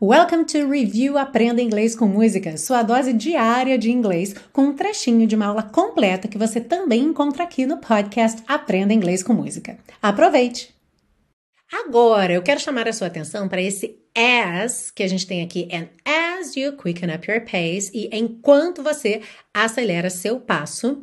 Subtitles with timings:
[0.00, 5.26] Welcome to Review Aprenda Inglês com Música, sua dose diária de inglês, com um trechinho
[5.26, 9.76] de uma aula completa que você também encontra aqui no podcast Aprenda Inglês com Música.
[10.00, 10.72] Aproveite!
[11.84, 15.68] Agora, eu quero chamar a sua atenção para esse as que a gente tem aqui,
[15.72, 19.20] and as you quicken up your pace, e enquanto você
[19.52, 21.02] acelera seu passo,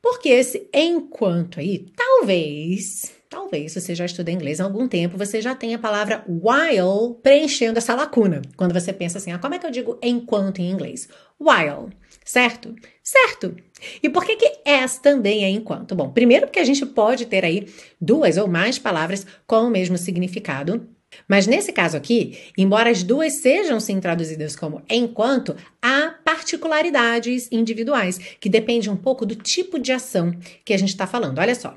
[0.00, 5.54] porque esse enquanto aí, talvez Talvez você já estuda inglês há algum tempo, você já
[5.54, 8.42] tenha a palavra while preenchendo essa lacuna.
[8.58, 11.08] Quando você pensa assim, ah, como é que eu digo enquanto em inglês?
[11.40, 11.94] While,
[12.26, 12.74] certo?
[13.02, 13.56] Certo.
[14.02, 15.94] E por que que as também é enquanto?
[15.94, 17.66] Bom, primeiro porque a gente pode ter aí
[17.98, 20.86] duas ou mais palavras com o mesmo significado.
[21.26, 28.18] Mas nesse caso aqui, embora as duas sejam sim traduzidas como enquanto, há particularidades individuais
[28.38, 31.38] que dependem um pouco do tipo de ação que a gente está falando.
[31.38, 31.74] Olha só.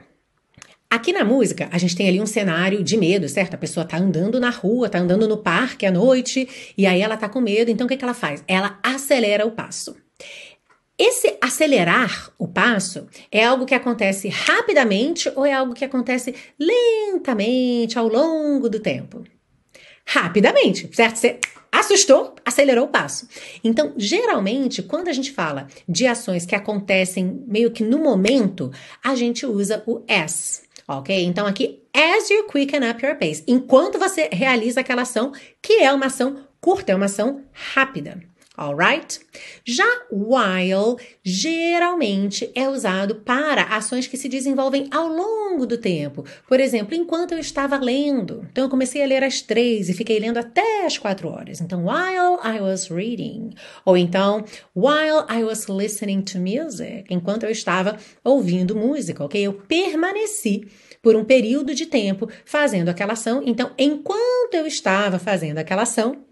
[0.89, 3.55] Aqui na música, a gente tem ali um cenário de medo, certo?
[3.55, 7.17] A pessoa tá andando na rua, tá andando no parque à noite, e aí ela
[7.17, 8.44] tá com medo, então o que, que ela faz?
[8.48, 9.95] Ela acelera o passo.
[10.97, 18.00] Esse acelerar o passo é algo que acontece rapidamente ou é algo que acontece lentamente
[18.00, 19.23] ao longo do tempo?
[20.08, 21.17] Rapidamente, certo?
[21.17, 23.28] Você assustou, acelerou o passo.
[23.61, 28.72] Então, geralmente, quando a gente fala de ações que acontecem meio que no momento,
[29.03, 31.23] a gente usa o S ok?
[31.25, 35.91] Então aqui, as you quicken up your pace, enquanto você realiza aquela ação, que é
[35.91, 38.19] uma ação curta, é uma ação rápida.
[38.58, 39.20] Alright?
[39.64, 46.25] Já while geralmente é usado para ações que se desenvolvem ao longo do tempo.
[46.47, 48.45] Por exemplo, enquanto eu estava lendo.
[48.52, 51.62] Então, eu comecei a ler às três e fiquei lendo até às quatro horas.
[51.62, 53.52] Então, while I was reading.
[53.84, 54.44] Ou então,
[54.75, 57.06] while I was listening to music.
[57.09, 59.42] Enquanto eu estava ouvindo música, ok?
[59.42, 60.67] Eu permaneci
[61.02, 63.44] por um período de tempo fazendo aquela ação.
[63.45, 66.23] Então, enquanto eu estava fazendo aquela ação,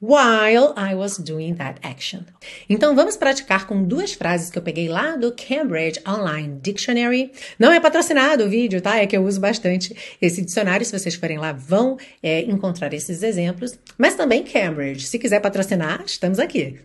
[0.00, 2.20] while I was doing that action.
[2.68, 7.32] Então vamos praticar com duas frases que eu peguei lá do Cambridge Online Dictionary.
[7.58, 8.98] Não é patrocinado o vídeo, tá?
[8.98, 10.86] É que eu uso bastante esse dicionário.
[10.86, 13.78] Se vocês forem lá, vão é, encontrar esses exemplos.
[13.96, 15.06] Mas também Cambridge.
[15.06, 16.78] Se quiser patrocinar, estamos aqui.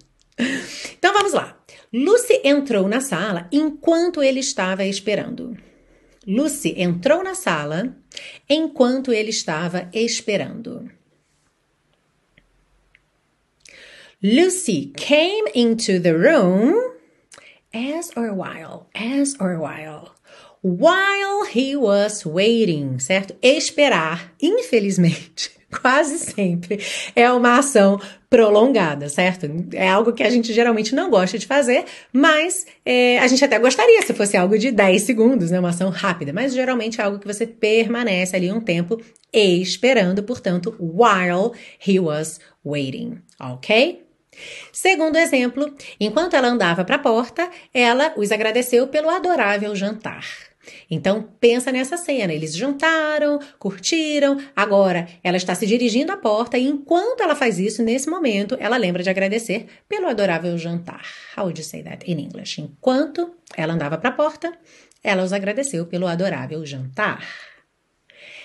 [0.98, 1.58] Então vamos lá.
[1.94, 5.56] Lucy entrou na sala enquanto ele estava esperando.
[6.26, 7.96] Lucy entrou na sala
[8.50, 10.90] enquanto ele estava esperando.
[14.26, 16.94] Lucy came into the room
[17.74, 20.16] as or while, as or while.
[20.62, 23.36] While he was waiting, certo?
[23.42, 26.80] Esperar, infelizmente, quase sempre
[27.14, 29.46] é uma ação prolongada, certo?
[29.74, 33.60] É algo que a gente geralmente não gosta de fazer, mas é, a gente até
[33.60, 35.60] gostaria se fosse algo de 10 segundos, né?
[35.60, 39.02] Uma ação rápida, mas geralmente é algo que você permanece ali um tempo
[39.34, 41.52] esperando, portanto, while
[41.86, 44.04] he was waiting, ok?
[44.72, 50.26] Segundo exemplo, enquanto ela andava para a porta, ela os agradeceu pelo adorável jantar.
[50.90, 56.68] Então pensa nessa cena, eles jantaram, curtiram, agora ela está se dirigindo à porta e
[56.68, 61.06] enquanto ela faz isso, nesse momento, ela lembra de agradecer pelo adorável jantar.
[61.38, 62.62] How would you say that in English?
[62.62, 64.54] Enquanto ela andava para a porta,
[65.04, 67.28] ela os agradeceu pelo adorável jantar.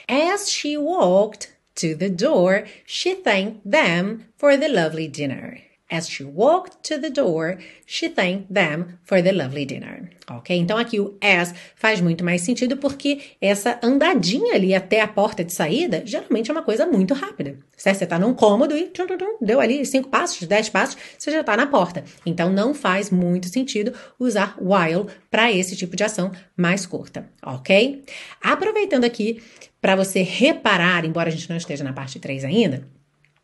[0.08, 5.67] As she walked to the door, she thanked them for the lovely dinner.
[5.90, 7.56] As she walked to the door,
[7.86, 10.10] she thanked them for the lovely dinner.
[10.30, 10.54] Ok?
[10.54, 15.42] Então aqui o as faz muito mais sentido porque essa andadinha ali até a porta
[15.42, 17.58] de saída geralmente é uma coisa muito rápida.
[17.74, 17.96] Certo?
[17.96, 21.30] Você está num cômodo e tum, tum, tum, deu ali cinco passos, dez passos, você
[21.30, 22.04] já está na porta.
[22.26, 27.30] Então não faz muito sentido usar while para esse tipo de ação mais curta.
[27.42, 28.04] Ok?
[28.42, 29.42] Aproveitando aqui
[29.80, 32.86] para você reparar, embora a gente não esteja na parte 3 ainda,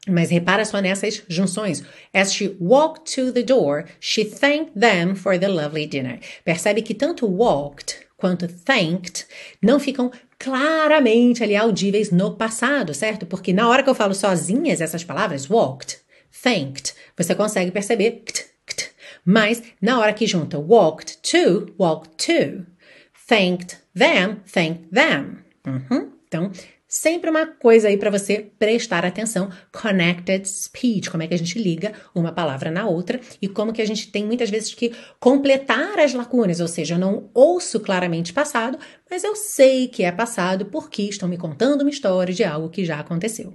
[0.08, 1.82] mas repara só nessas junções.
[2.12, 6.18] As she walked to the door, she thanked them for the lovely dinner.
[6.44, 9.26] Percebe que tanto walked quanto thanked
[9.62, 13.26] não ficam claramente ali audíveis no passado, certo?
[13.26, 15.98] Porque na hora que eu falo sozinhas essas palavras, walked,
[16.42, 18.90] thanked, você consegue perceber kt, kt.
[19.24, 22.66] Mas na hora que junta walked to, walked to,
[23.26, 25.38] thanked them, thanked them.
[25.66, 26.12] Uhum.
[26.28, 26.50] Então,
[26.96, 31.58] Sempre uma coisa aí para você prestar atenção, connected speech, como é que a gente
[31.58, 35.98] liga uma palavra na outra e como que a gente tem muitas vezes que completar
[35.98, 38.78] as lacunas, ou seja, eu não ouço claramente passado,
[39.10, 42.84] mas eu sei que é passado porque estão me contando uma história de algo que
[42.84, 43.54] já aconteceu.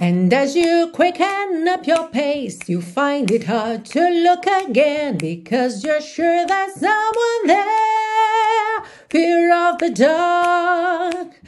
[0.00, 5.86] And as you quicken up your pace, you find it hard to look again because
[5.86, 8.84] you're sure there's someone there.
[9.10, 11.47] Fear of the dark.